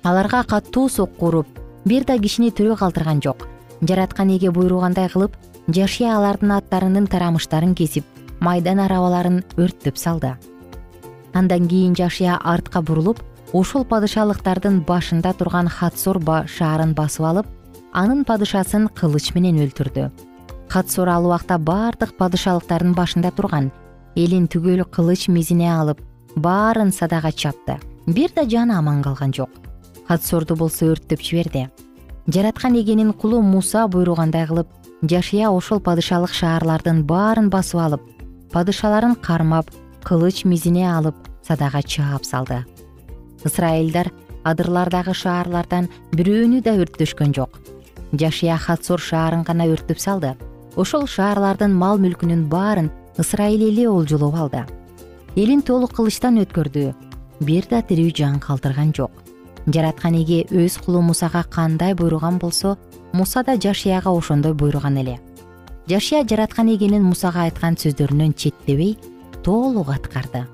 Аларга 0.05 0.43
катуу 0.45 0.91
сокку 0.93 1.31
уруп 1.31 1.47
бир 1.89 2.05
да 2.05 2.19
кишини 2.19 2.51
тирүү 2.51 2.77
калтырган 2.77 3.23
жок. 3.25 3.47
Жараткан 3.81 4.29
эге 4.35 4.51
буйругандай 4.51 5.09
кылып 5.09 5.33
жашия 5.69 6.13
алардын 6.17 6.53
аттарынын 6.59 7.07
тарамыштарын 7.09 7.75
кесип 7.75 8.05
майдан 8.41 8.81
арабаларын 8.85 9.41
өрттөп 9.57 9.97
салды. 9.97 10.35
Андан 11.33 11.69
кийин 11.69 11.97
жашия 11.97 12.37
артка 12.45 12.83
бурулуп 12.83 13.23
ушул 13.53 13.85
падышалыктардын 13.89 14.83
башында 14.85 15.33
турган 15.33 15.69
хатсор 15.69 16.21
шаарын 16.47 16.93
басып 16.95 17.25
алып 17.25 17.47
анын 17.93 18.25
падышасын 18.25 18.89
кылыч 18.93 19.33
менен 19.35 19.65
өлтүрдү. 19.65 20.11
Хатсор 20.69 21.09
ал 21.09 21.25
убакта 21.25 21.57
баардык 21.59 22.17
падышалыктардын 22.19 22.93
башында 22.93 23.31
турган 23.31 23.73
элин 24.17 24.49
түгөл 24.49 24.85
кылыч 24.85 25.29
мизине 25.29 25.71
алып 25.71 26.01
баарын 26.37 26.93
садага 26.93 27.33
чапты. 27.33 27.79
Бир 28.07 28.33
да 28.35 28.49
жаны 28.49 28.77
аман 28.79 29.03
калган 29.03 29.33
жок. 29.33 29.51
Хатсорду 30.09 30.57
болсо 30.57 30.87
өрттөп 30.93 31.21
жиберди 31.21 31.69
жараткан 32.27 32.75
эгенин 32.75 33.13
кулу 33.13 33.41
муса 33.41 33.87
буйругандай 33.87 34.47
кылып 34.47 34.69
жашия 35.03 35.51
ошол 35.51 35.81
падышалык 35.81 36.33
шаарлардын 36.35 37.05
баарын 37.07 37.51
басып 37.51 37.81
алып 37.81 38.03
падышаларын 38.53 39.15
кармап 39.15 39.71
кылыч 40.03 40.45
мизине 40.45 40.89
алып 40.91 41.15
садага 41.47 41.83
чаап 41.83 42.25
салды. 42.25 42.65
Ысрайылдар 43.45 44.11
адырлардагы 44.43 45.15
шаарлардан 45.15 45.89
бирөөнү 46.13 46.63
да 46.63 46.75
өрттөшкөн 46.75 47.35
жок. 47.35 47.61
Жашия 48.13 48.57
хатсор 48.57 49.01
шаарын 49.01 49.45
гана 49.47 49.67
өрттөп 49.71 49.99
салды. 50.03 50.35
Ошол 50.75 51.07
шаарлардын 51.07 51.75
мал 51.75 51.99
мүлкүнүн 52.03 52.49
баарын 52.51 52.91
ысрайыл 53.19 53.69
эли 53.69 53.87
олжолоп 53.87 54.35
алды. 54.35 54.65
Элин 55.37 55.63
толук 55.63 55.93
кылычтан 55.97 56.39
өткөрдү. 56.43 56.95
Бир 57.41 57.67
да 57.71 57.83
тирүү 57.83 58.13
жан 58.17 58.39
калтырган 58.41 58.93
жок. 58.97 59.11
Жараткан 59.67 60.15
эге 60.23 60.45
өз 60.51 60.79
кулу 60.85 61.03
мусага 61.03 61.43
кандай 61.43 61.95
буйруган 61.95 62.39
болсо 62.39 62.77
муса 63.13 63.43
да 63.43 63.57
жашияга 63.57 64.11
ошондой 64.11 64.55
буйруган 64.55 64.97
эле. 64.97 65.19
Жашия 65.89 66.25
жараткан 66.25 66.69
эгенин 66.75 67.03
мусага 67.03 67.45
айткан 67.45 67.77
сөздөрүнөн 67.77 68.35
четтебей 68.35 68.97
толук 69.43 69.91
аткарды. 69.91 70.47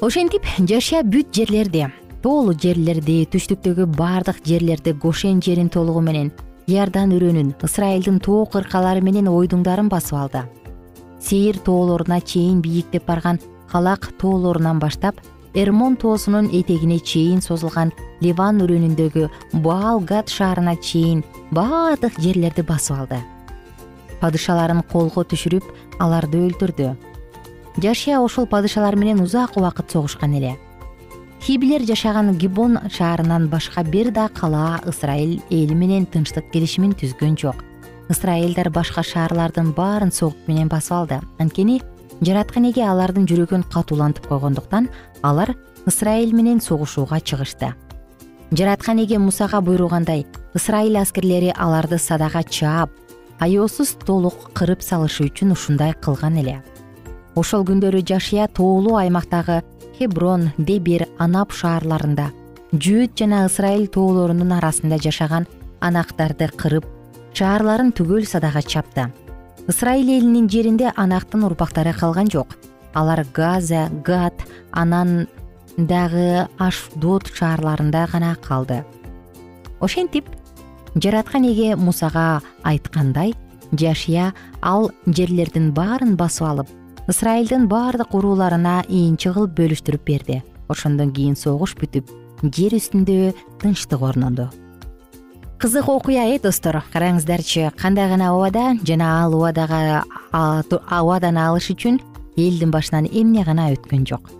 Ошентип 0.00 0.42
жашия 0.58 1.02
бүт 1.02 1.32
жерлерди 1.32 1.86
тоолуу 2.26 2.56
жерлерди 2.58 3.20
түштүктөгү 3.30 3.86
баардык 3.94 4.40
жерлерди 4.44 4.92
гошен 4.92 5.38
жерин 5.42 5.68
толугу 5.70 6.00
менен 6.02 6.32
иордан 6.66 7.12
өрөөнүн 7.14 7.52
ысрайылдын 7.62 8.18
тоо 8.24 8.44
кыркалары 8.50 9.04
менен 9.04 9.28
ойдуңдарын 9.30 9.90
басып 9.92 10.18
алды 10.18 10.42
сейир 11.26 11.58
тоолоруна 11.58 12.20
чейин 12.20 12.60
бийиктеп 12.62 13.06
барган 13.06 13.40
халак 13.66 14.12
тоолорунан 14.20 14.78
баштап 14.78 15.16
эрмон 15.54 15.96
тоосунун 15.96 16.46
этегине 16.52 16.98
чейин 17.00 17.40
созулган 17.42 17.90
ливан 18.20 18.60
өрөөнүндөгү 18.62 19.24
баал 19.64 19.98
гад 20.00 20.30
шаарына 20.30 20.76
чейин 20.76 21.24
баардык 21.50 22.20
жерлерди 22.22 22.62
басып 22.62 23.00
алды. 23.00 23.18
Падышаларын 24.20 24.84
колго 24.92 25.24
түшүрүп 25.26 25.66
аларды 25.98 26.44
өлтүрдү. 26.46 26.94
Жашия 27.82 28.20
ошол 28.20 28.46
падышалар 28.46 28.94
менен 28.96 29.20
узак 29.20 29.56
убакыт 29.56 29.90
согушкан 29.90 30.38
эле. 30.38 30.54
Хибилер 31.42 31.82
жашаган 31.82 32.36
гибон 32.38 32.78
шаарынан 32.90 33.48
башка 33.48 33.82
бир 33.82 34.12
да 34.12 34.28
калаа 34.28 34.80
ысрайыл 34.86 35.40
эли 35.50 35.74
менен 35.74 36.06
тынчтык 36.06 36.52
келишимин 36.52 36.94
түзгөн 36.94 37.36
жок 37.36 37.64
ысрайылдар 38.08 38.70
башка 38.70 39.02
шаарлардын 39.02 39.72
баарын 39.72 40.12
согук 40.12 40.36
менен 40.46 40.68
басып 40.68 40.92
алды. 40.92 41.20
Анткени 41.38 41.80
жараткан 42.20 42.68
эге 42.70 42.84
алардын 42.86 43.26
жүрөгүн 43.26 43.66
катуулантып 43.72 44.28
койгондуктан 44.28 44.88
алар 45.22 45.54
ысрайыл 45.86 46.32
менен 46.32 46.60
согушууга 46.60 47.20
чыгышты. 47.20 47.74
Жараткан 48.50 49.02
эге 49.02 49.18
мусага 49.18 49.60
буйругандай 49.60 50.26
ысрайыл 50.54 50.96
аскерлери 51.02 51.52
аларды 51.56 51.98
садага 51.98 52.42
чаап 52.42 52.90
аяосуз 53.40 53.96
толук 54.06 54.50
кырып 54.54 54.82
салышы 54.82 55.26
үчүн 55.26 55.52
ушундай 55.52 55.92
кылган 55.92 56.38
эле. 56.40 56.62
Ошол 57.34 57.66
күндөрү 57.68 58.00
жашия 58.06 58.48
тоолуу 58.48 58.96
аймактагы 58.96 59.62
хеброн 59.98 60.52
дебир 60.56 61.06
анап 61.18 61.52
шаарларында 61.52 62.30
жөөт 62.72 63.18
жана 63.18 63.44
ысрайыл 63.46 63.86
тоолорунун 63.92 64.52
арасында 64.56 64.98
жашаган 65.02 65.46
анактарды 65.80 66.48
кырып 66.56 66.86
шаарларын 67.36 67.90
түгөл 67.92 68.24
садага 68.24 68.62
чапты. 68.64 69.10
Ысрайыл 69.68 70.08
элинин 70.14 70.48
жеринде 70.48 70.92
анактын 70.96 71.44
урпактары 71.44 71.92
калган 71.92 72.30
жок. 72.32 72.56
Алар 72.94 73.26
газа 73.34 73.90
гад 74.04 74.40
анан 74.72 75.26
дагы 75.76 76.48
ашдод 76.56 77.28
шаарларында 77.28 78.06
гана 78.12 78.34
калды. 78.40 78.84
Ошентип 79.80 80.30
жараткан 80.94 81.44
эге 81.44 81.76
мусага 81.76 82.40
айткандай 82.64 83.34
жашия 83.72 84.32
ал 84.62 84.90
жерлердин 85.06 85.74
баарын 85.74 86.16
басып 86.16 86.46
алып 86.48 86.68
ысрайылдын 87.06 87.68
баардык 87.68 88.14
урууларына 88.14 88.84
ийинчи 88.88 89.28
кылып 89.28 89.58
бөлүштүрүп 89.58 90.06
берди. 90.06 90.42
Ошондон 90.68 91.12
кийин 91.12 91.36
согуш 91.36 91.76
бүтүп 91.76 92.08
жер 92.42 92.80
үстүндө 92.80 93.34
тынчтык 93.60 94.00
орноду 94.00 94.48
кызык 95.58 95.88
окуя 95.88 96.28
э 96.34 96.38
достор? 96.38 96.84
Караңыздарчы 96.92 97.70
кандай 97.76 98.08
гана 98.08 98.34
убада 98.36 98.76
жана 98.84 99.24
ал 99.24 99.34
убадага 99.34 100.04
убаданы 100.32 101.40
алыш 101.40 101.70
үчүн 101.70 102.00
элдин 102.36 102.70
башынан 102.70 103.08
эмне 103.10 103.44
гана 103.44 103.72
өткөн 103.72 104.06
жок? 104.06 104.30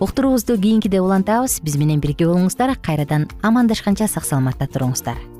Уктуруубузду 0.00 0.56
кийинкиде 0.56 1.00
улантабыз. 1.00 1.60
Биз 1.60 1.76
менен 1.76 2.00
бирге 2.00 2.24
болуңуздар 2.24 2.76
кайрадан 2.80 3.28
амандашканча 3.42 4.08
сак 4.08 4.24
саламатта 4.24 4.66
туруңуздар 4.66 5.39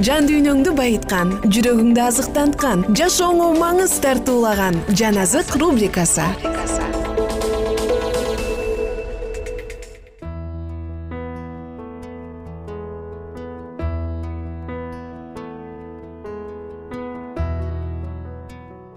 жан 0.00 0.24
дүйнөңдү 0.24 0.72
байыткан 0.72 1.34
жүрөгүңдү 1.52 2.00
азыктанткан 2.00 2.84
жашооңо 2.96 3.50
маңыз 3.58 3.98
тартуулаган 4.00 4.78
жан 4.96 5.18
азык 5.20 5.52
рубрикасы. 5.60 6.24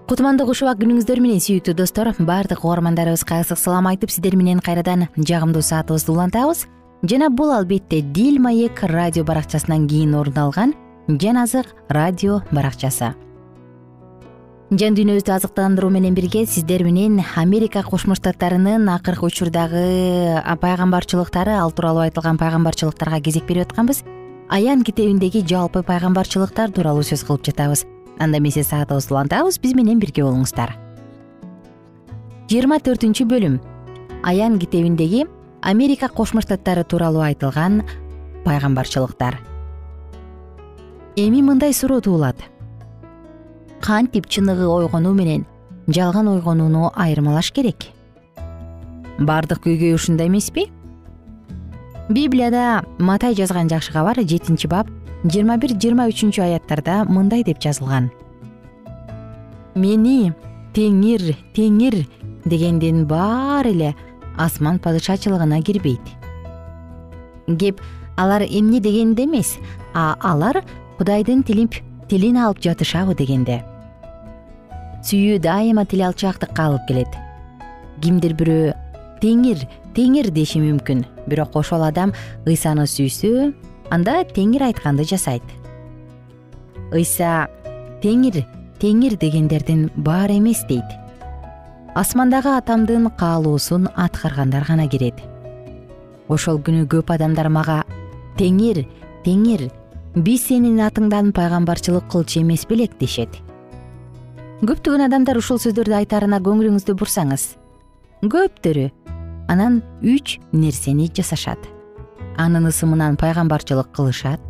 Кутмандуу 0.06 0.46
кушубак 0.48 0.80
күнүңүздөр 0.80 1.20
менен 1.20 1.44
сүйүктүү 1.44 1.74
достор 1.76 2.08
баардык 2.16 2.64
угармандарыбызга 2.64 3.42
ысык 3.44 3.60
салам 3.60 3.90
айтып 3.92 4.14
сиздер 4.14 4.38
менен 4.40 4.64
кайрадан 4.64 5.10
жагымдуу 5.18 5.60
саатыбызды 5.60 6.14
улантабыз. 6.14 6.64
Жана 7.02 7.28
бул 7.28 7.52
албетте 7.52 8.00
дил 8.00 8.40
маек 8.40 8.80
радио 8.82 9.24
баракчасынан 9.24 9.86
кийин 9.86 10.14
орун 10.14 10.38
алган 10.38 10.72
жан 11.08 11.36
азык 11.38 11.66
радио 11.88 12.40
баракчасы. 12.50 13.14
Жан 14.70 14.96
дүйнөбүздү 14.98 15.30
азыктандыруу 15.30 15.92
менен 15.94 16.16
бирге 16.18 16.42
сиздер 16.50 16.82
менен 16.82 17.20
америка 17.38 17.84
кошмо 17.86 18.16
штаттарынын 18.18 18.88
акыркы 18.90 19.28
учурдагы 19.28 20.42
пайгамбарчылыктары 20.60 21.54
ал 21.54 21.70
тууралуу 21.70 22.02
айтылган 22.08 22.38
пайгамбарчылыктарга 22.42 23.20
кезек 23.20 23.46
берип 23.46 23.70
атканбыз. 23.70 24.02
Аян 24.48 24.82
китебиндеги 24.82 25.46
жалпы 25.46 25.84
пайгамбарчылыктар 25.86 26.72
тууралуу 26.72 27.06
сөз 27.06 27.22
кылып 27.22 27.46
жатабыз. 27.46 27.86
Анда 28.18 28.38
эмесе 28.38 28.64
саатыбызды 28.64 29.14
улантабыз 29.14 29.60
биз 29.62 29.78
менен 29.78 30.00
бирге 30.02 30.26
болуңуздар. 30.26 30.74
Жыйырма 32.50 32.82
төртүнчү 32.82 33.30
бөлүм. 33.30 33.60
Аян 34.24 34.58
китебиндеги 34.58 35.26
америка 35.62 36.08
кошмо 36.08 36.42
штаттары 36.42 36.82
тууралуу 36.82 37.22
айтылган 37.22 37.84
пайгамбарчылыктар 38.44 39.38
эми 41.16 41.40
мындай 41.40 41.72
суроо 41.72 42.00
туулат. 42.00 42.36
Кантип 43.80 44.28
чыныгы 44.28 44.66
ойгонуу 44.68 45.14
менен 45.14 45.46
жалган 45.88 46.28
ойгонууну 46.28 46.92
айырмалаш 46.94 47.52
керек? 47.52 47.88
Баардык 49.18 49.64
көйгөй 49.64 49.94
ушунда 49.94 50.26
эмеспи? 50.26 50.68
Библияда 52.10 52.84
матай 52.98 53.34
жазган 53.34 53.68
жакшы 53.68 53.92
кабар 53.92 54.20
жетинчи 54.20 54.68
бап 54.68 54.90
жыйырма 55.24 55.56
бир 55.56 55.72
жыйырма 55.72 56.06
үчүнчү 56.12 56.42
аяттарда 56.44 57.04
мындай 57.08 57.42
деп 57.42 57.64
жазылган. 57.64 58.10
Мени 59.74 60.34
теңир 60.76 61.32
теңир 61.56 62.02
дегендин 62.44 63.06
баары 63.08 63.72
эле 63.72 63.94
асман 64.36 64.78
падышачылыгына 64.78 65.62
кирбейт. 65.62 66.04
Кеп 67.46 67.80
алар 68.16 68.42
эмне 68.42 68.80
дегенде 68.80 69.24
эмес 69.24 69.56
а 69.94 70.16
алар 70.20 70.62
кудайдын 70.98 71.42
тилип 71.44 71.76
тилин 72.08 72.38
алып 72.40 72.62
жатышабы 72.64 73.14
дегенде. 73.18 73.62
Сүйүү 75.06 75.38
дайыма 75.44 75.84
тил 75.86 76.06
алчаактыкка 76.08 76.70
алып 76.70 76.88
келет. 76.88 77.12
Кимдир 78.02 78.34
бирөө 78.38 78.72
теңир 79.22 79.66
теңир 79.96 80.30
деши 80.34 80.60
мүмкүн. 80.60 81.04
Бирок 81.26 81.56
ошол 81.56 81.84
адам 81.86 82.12
ыйсаны 82.46 82.88
сүйсө 82.90 83.52
анда 83.90 84.22
теңир 84.24 84.66
айтканды 84.68 85.06
жасайт. 85.08 85.44
Ыйса 86.92 87.48
теңир 88.02 88.42
теңир 88.80 89.16
дегендердин 89.20 89.90
баары 89.96 90.38
эмес 90.40 90.64
дейт. 90.68 90.86
Асмандагы 91.94 92.56
атамдын 92.56 93.08
каалоосун 93.16 93.88
аткаргандар 93.94 94.66
гана 94.68 94.88
кирет. 94.88 95.16
Ошол 96.28 96.58
күнү 96.58 96.84
көп 96.90 97.12
адамдар 97.14 97.48
мага 97.48 97.84
теңир 98.36 98.84
теңир 99.24 99.70
биз 100.16 100.46
сенин 100.48 100.78
атыңдан 100.80 101.28
пайгамбарчылык 101.36 102.06
кылчу 102.08 102.40
эмес 102.40 102.64
белек 102.68 102.94
дешет. 102.96 103.28
Көптөгөн 104.64 105.04
адамдар 105.04 105.36
ушул 105.36 105.60
сөздөрдү 105.60 105.92
айтаарына 105.98 106.40
көңүлүңүздү 106.40 106.94
бурсаңыз 106.96 107.44
көптөрү 108.24 108.86
анан 109.52 109.82
үч 110.00 110.38
нерсени 110.56 111.10
жасашат. 111.12 111.60
Анын 112.40 112.70
ысымынан 112.70 113.20
пайгамбарчылык 113.20 113.92
кылышат 113.92 114.40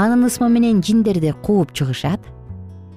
анын 0.00 0.24
ысмы 0.24 0.48
менен 0.48 0.80
жиндерди 0.82 1.34
кууп 1.44 1.76
чыгышат 1.76 2.20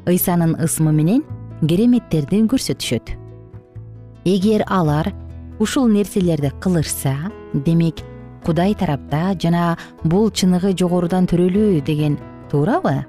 ыйсанын 0.07 0.55
ысмы 0.63 0.93
менен 0.95 1.25
кереметтерди 1.67 2.39
көрсөтүшөт. 2.47 3.11
Эгер 4.23 4.63
алар 4.67 5.11
ушул 5.59 5.87
нерселерди 5.91 6.53
кылышса 6.61 7.17
демек 7.53 7.99
кудай 8.45 8.73
тарапта 8.75 9.35
жана 9.41 9.77
бул 10.03 10.29
чыныгы 10.31 10.73
жогорудан 10.77 11.27
төрөлүү 11.27 11.81
деген 11.85 12.17
туурабы? 12.51 13.05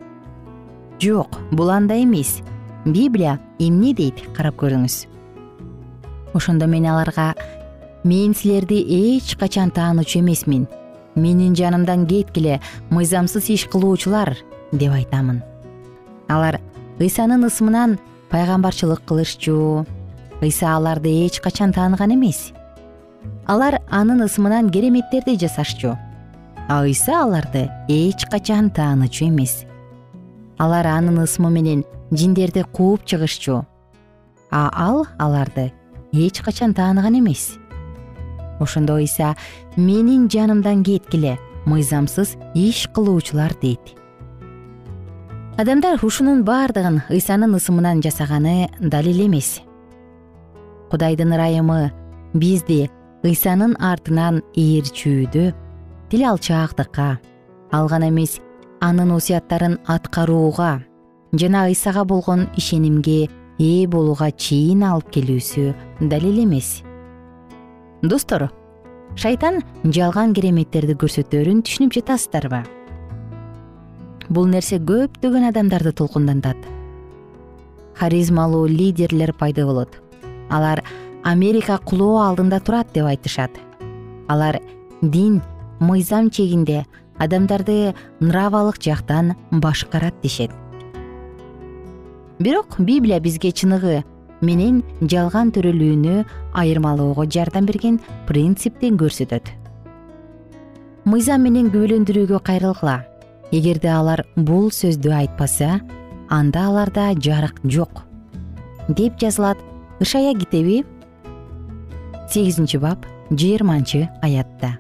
Жок 1.01 1.39
бул 1.53 1.71
андай 1.71 2.05
эмес. 2.05 2.41
Библия 2.85 3.39
эмне 3.59 3.95
дейт 3.95 4.23
карап 4.35 4.57
көрүңүз. 4.59 5.07
Ошондо 6.35 6.67
мен 6.67 6.87
аларга 6.87 7.35
мен 8.05 8.35
силерди 8.35 8.81
эч 8.83 9.37
качан 9.37 9.71
таанычу 9.71 10.21
эмесмин. 10.21 10.67
Менин 11.15 11.55
жанымдан 11.55 12.07
кеткиле 12.07 12.61
мыйзамсыз 12.91 13.49
иш 13.51 13.67
кылуучулар 13.67 14.37
деп 14.73 14.93
айтамын. 14.93 15.43
Алар 16.29 16.61
ыйсанын 16.99 17.47
ысымынан 17.47 17.99
пайгамбарчылык 18.31 19.05
кылышчу. 19.05 19.87
Ыйса 20.41 20.77
аларды 20.77 21.11
эч 21.27 21.41
качан 21.41 21.73
тааныган 21.73 22.15
эмес 22.15 22.53
алар 23.49 23.81
анын 23.91 24.21
ысымынан 24.27 24.69
кереметтерди 24.71 25.39
жасашчу. 25.41 25.97
А 26.69 26.85
ыйса 26.85 27.23
аларды 27.25 27.71
эч 27.89 28.27
качан 28.31 28.69
таанычу 28.71 29.25
эмес. 29.25 29.65
Алар 30.59 30.87
анын 30.87 31.25
ысымы 31.25 31.51
менен 31.51 31.85
жиндерди 32.11 32.63
кууп 32.77 33.07
чыгышчу. 33.07 33.65
А 34.51 34.71
ал 34.75 35.07
аларды 35.19 35.73
эч 36.13 36.43
качан 36.43 36.75
тааныган 36.75 37.19
эмес. 37.19 37.57
Ошондо 38.61 38.97
ыйса 38.97 39.35
менин 39.77 40.29
жанымдан 40.29 40.85
кеткиле 40.85 41.39
мыйзамсыз 41.65 42.37
иш 42.55 42.89
кылуучулар 42.95 43.55
дейт. 43.63 43.81
Адамдар 45.57 45.99
ушунун 46.05 46.45
баардыгын 46.45 47.03
ыйсанын 47.09 47.57
ысымынан 47.57 48.03
жасаганы 48.03 48.69
далил 48.79 49.27
эмес. 49.27 49.63
Кудайдын 50.91 51.33
ырайымы 51.33 51.93
бизди 52.35 52.91
ыйсанын 53.25 53.75
артынан 53.83 54.43
ээрчүүдө 54.55 55.45
тил 56.11 56.23
алчаактыкка 56.31 57.19
ал 57.73 57.89
гана 57.89 58.09
эмес 58.09 58.39
анын 58.81 59.11
осуяттарын 59.17 59.79
аткарууга 59.87 60.83
жана 61.33 61.67
ыйсага 61.69 62.05
болгон 62.05 62.47
ишенимге 62.57 63.29
ээ 63.59 63.89
болууга 63.91 64.31
чейин 64.31 64.85
алып 64.87 65.11
келүүсү 65.11 65.75
далил 66.01 66.39
эмес. 66.45 66.83
Достор 68.03 68.49
шайтан 69.17 69.63
жалган 69.85 70.33
кереметтерди 70.35 70.95
көрсөтөөрүн 70.95 71.65
түшүнүп 71.67 71.97
жатасыздарбы 71.99 72.63
бул 74.31 74.47
нерсе 74.47 74.79
көптөгөн 74.79 75.49
адамдарды 75.51 75.93
толкундантат. 75.93 76.57
Харизмалуу 77.99 78.67
лидерлер 78.71 79.33
пайда 79.35 79.65
болот. 79.67 79.99
Алар 80.51 80.85
америка 81.29 81.77
кулоо 81.85 82.23
алдында 82.25 82.61
турат 82.65 82.93
деп 82.95 83.07
айтышат. 83.11 83.51
Алар 84.29 84.61
дин 85.03 85.43
мыйзам 85.81 86.31
чегинде 86.31 86.87
адамдарды 87.19 87.95
нравалык 88.21 88.81
жактан 88.83 89.35
башкарат 89.51 90.15
дешет. 90.23 90.51
Бирок 92.39 92.79
библия 92.79 93.21
бизге 93.21 93.53
чыныгы 93.53 94.05
менен 94.41 94.83
жалган 95.03 95.53
төрөлүүнү 95.53 96.25
айырмалоого 96.55 97.27
жардам 97.27 97.67
берген 97.67 98.01
принципти 98.27 98.93
көрсөтөт. 98.95 99.53
Мыйзам 101.05 101.45
менен 101.45 101.69
күбөлөндүрүүгө 101.73 102.41
кайрылгыла. 102.45 103.03
Эгерде 103.53 103.89
алар 103.89 104.25
бул 104.37 104.69
сөздү 104.71 105.13
айтпаса 105.13 105.81
анда 106.29 106.69
аларда 106.69 107.13
жарык 107.17 107.61
жок 107.65 108.05
деп 108.89 109.17
жазылат 109.21 109.59
ышая 110.01 110.35
китеби 110.35 110.85
сегизинчи 112.29 112.77
бап 112.77 113.07
жыйырманчы 113.31 114.09
аятта. 114.23 114.77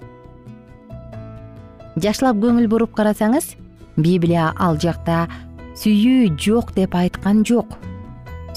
Жакшылап 1.96 2.38
көңүл 2.42 2.68
буруп 2.68 2.92
карасаңыз 2.96 3.54
библия 3.96 4.52
ал 4.54 4.78
жакта 4.78 5.26
сүйүү 5.80 6.36
жок 6.38 6.74
деп 6.76 6.94
айткан 6.94 7.42
жок. 7.48 7.78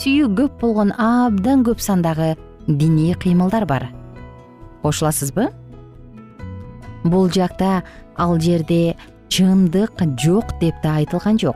Сүйүү 0.01 0.29
көп 0.37 0.59
болгон 0.61 0.93
абдан 0.97 1.63
көп 1.65 1.81
сандагы 1.81 2.35
диний 2.67 3.15
кыймылдар 3.15 3.65
бар. 3.65 3.89
Кошуласызбы? 4.83 5.49
Бул 7.03 7.29
жакта 7.31 7.83
ал 8.15 8.39
жерде 8.39 8.95
чындык 9.29 10.03
жок 10.19 10.59
деп 10.59 10.75
да 10.83 10.97
айтылган 10.99 11.39
жок. 11.39 11.55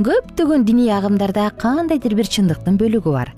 Көптөгөн 0.00 0.64
диний 0.64 0.90
агымдарда 0.90 1.50
кандайдыр 1.54 2.16
бир 2.18 2.26
чындыктын 2.26 2.78
бөлүгү 2.80 3.12
бар. 3.12 3.34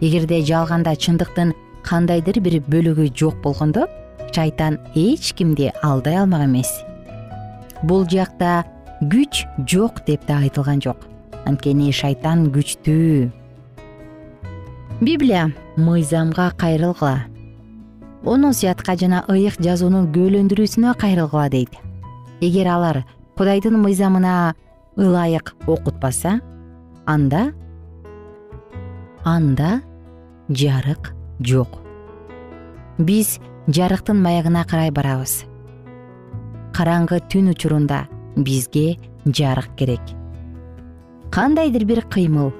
Эгерде 0.00 0.40
жалганда 0.40 0.94
чындыктын 0.96 1.52
кандайдыр 1.88 2.40
бир 2.44 2.60
бөлүгү 2.68 3.08
жок 3.16 3.40
болгондо 3.42 3.86
шайтан 4.34 4.76
эч 4.94 5.32
кимди 5.34 5.72
алдай 5.82 6.18
алмак 6.20 6.44
эмес. 6.44 6.70
Бул 7.82 8.04
жакта 8.10 8.64
күч 9.00 9.46
жок 9.66 10.04
деп 10.06 10.26
да 10.28 10.42
айтылган 10.44 10.82
жок. 10.84 11.06
Анткени 11.46 11.90
шайтан 11.92 12.50
күчтүү. 12.52 13.30
Библия 15.00 15.48
мыйзамга 15.76 16.50
кайрылгыла. 16.58 17.24
Он 18.24 18.44
осуятка 18.44 18.96
жана 18.98 19.24
ыйык 19.30 19.60
жазуунун 19.62 20.10
күбөлөндүрүүсүнө 20.12 20.94
кайрылгыла 20.98 21.48
дейт. 21.48 21.72
Эгер 22.40 22.68
алар 22.68 23.04
кудайдын 23.38 23.78
мыйзамына 23.80 24.54
ылайык 24.96 25.54
окутпаса 25.66 26.40
анда 27.06 27.52
анда 29.24 29.80
жарык 30.50 31.14
жок. 31.40 31.68
Биз 32.98 33.38
жарыктын 33.68 34.20
маягына 34.22 34.64
карай 34.66 34.90
барабыз. 34.90 35.44
Караңгы 36.74 37.20
түн 37.30 37.52
учурунда 37.52 38.06
бизге 38.36 38.98
жарык 39.24 39.70
керек. 39.76 40.02
Кандайдыр 41.30 41.84
бир 41.84 42.02
кыймыл 42.02 42.52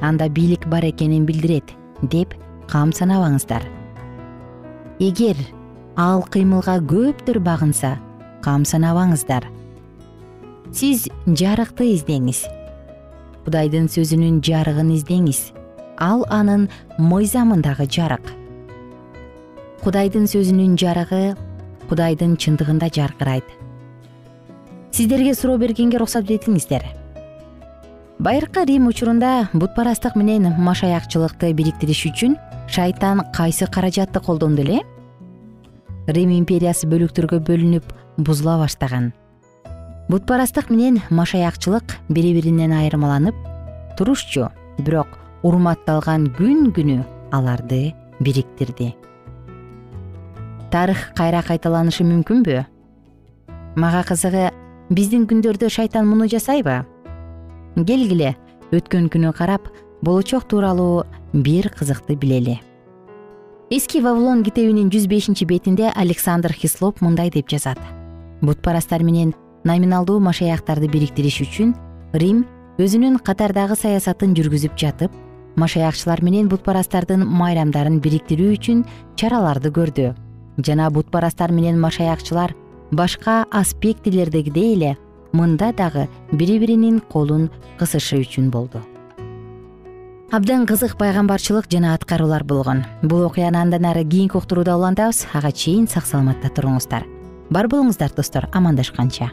анда 0.00 0.28
бийлик 0.28 0.66
бар 0.66 0.84
экенин 0.84 1.26
билдирет 1.26 1.74
деп 2.02 2.34
кам 2.68 2.92
санабаңыздар. 2.92 3.62
Эгер 4.98 5.36
ал 5.96 6.22
кыймылга 6.22 6.78
көптөр 6.80 7.38
багынса 7.38 7.98
кам 8.42 8.64
санабаңыздар. 8.64 9.44
Сиз 10.72 11.08
жарыкты 11.26 11.92
издеңиз. 11.94 12.46
Кудайдын 13.44 13.90
сөзүнүн 13.92 14.40
жарыгын 14.46 14.94
издеңиз 14.94 15.50
ал 15.98 16.24
анын 16.30 16.68
мыйзамындагы 16.98 17.88
жарык. 17.90 18.32
Кудайдын 19.82 20.26
сөзүнүн 20.30 20.78
жарыгы 20.78 21.36
кудайдын 21.90 22.36
чындыгында 22.36 22.88
жаркырайт. 22.94 23.46
Сиздерге 24.92 25.34
суроо 25.34 25.58
бергенге 25.58 25.98
уруксат 25.98 26.30
этиңиздер 26.30 26.84
байыркы 28.22 28.64
рим 28.64 28.86
учурунда 28.86 29.48
бутпарастык 29.52 30.14
менен 30.14 30.52
машаякчылыкты 30.62 31.52
бириктириш 31.58 32.04
үчүн 32.06 32.36
шайтан 32.70 33.24
кайсы 33.34 33.66
каражатты 33.66 34.20
колдонду 34.20 34.62
эле? 34.62 34.82
Рим 36.06 36.30
империясы 36.36 36.86
бөлүктөргө 36.86 37.40
бөлүнүп 37.42 37.90
бузула 38.18 38.60
баштаган. 38.60 39.10
Бутпарастык 40.08 40.70
менен 40.70 41.00
машаякчылык 41.10 41.96
бири 42.08 42.30
биринен 42.36 42.76
айырмаланып 42.78 43.34
турушчу 43.98 44.52
бирок 44.78 45.18
урматталган 45.42 46.30
күн 46.38 46.70
күнү 46.74 47.00
аларды 47.32 47.84
бириктирди 48.20 48.92
тарых 50.72 51.12
кайра 51.14 51.42
кайталанышы 51.44 52.04
мүмкүнбү? 52.08 52.62
Мага 53.76 54.00
кызыгы 54.08 54.48
биздин 54.88 55.26
күндөрдө 55.28 55.68
шайтан 55.68 56.08
муну 56.08 56.28
жасайбы? 56.32 56.80
Келгиле 57.76 58.32
өткөн 58.72 59.10
күнү 59.12 59.34
карап 59.36 59.68
болочок 60.00 60.48
тууралуу 60.48 61.04
бир 61.32 61.68
кызыкты 61.76 62.16
билели. 62.16 62.58
Эски 63.68 64.00
вавилон 64.00 64.42
китебинин 64.44 64.88
жүз 64.92 65.06
бешинчи 65.08 65.44
бетинде 65.44 65.92
александр 65.94 66.52
хислоп 66.52 67.00
мындай 67.04 67.30
деп 67.30 67.48
жазат. 67.52 67.78
Бутпарастар 68.40 69.04
менен 69.04 69.34
номиналдуу 69.64 70.18
машаяктарды 70.20 70.88
бириктириш 70.88 71.42
үчүн 71.44 71.76
рим 72.16 72.46
өзүнүн 72.80 73.20
катардагы 73.20 73.76
саясатын 73.76 74.32
жүргүзүп 74.36 74.76
жатып 74.76 75.12
машаякчылар 75.56 76.22
менен 76.22 76.48
бутпарастардын 76.48 77.24
майрамдарын 77.26 78.00
бириктирүү 78.02 78.52
үчүн 78.56 78.84
чараларды 79.16 79.72
көрдү. 79.74 80.12
Жана 80.58 80.90
бутпарастар 80.90 81.52
менен 81.52 81.80
машаякчылар 81.80 82.54
башка 82.92 83.42
аспектилердегидей 83.50 84.74
эле 84.76 84.96
мында 85.32 85.72
дагы 85.72 86.08
бири 86.32 86.58
биринин 86.60 87.00
колун 87.00 87.50
кысышы 87.78 88.22
үчүн 88.22 88.50
болду. 88.50 88.82
Абдан 90.32 90.64
кызык 90.64 90.96
пайгамбарчылык 90.96 91.68
жана 91.68 91.92
аткаруулар 91.94 92.44
болгон. 92.44 92.86
Бул 93.02 93.26
окуяны 93.26 93.60
андан 93.60 93.84
ары 93.84 94.04
кийинки 94.04 94.36
уктурууда 94.36 94.78
улантабыз. 94.78 95.26
Ага 95.34 95.52
чейин 95.52 95.88
сак 95.88 96.06
саламатта 96.06 96.48
туруңуздар. 96.48 97.04
Бар 97.50 97.68
болуңуздар 97.68 98.16
достор. 98.16 98.48
Амандашканча 98.52 99.32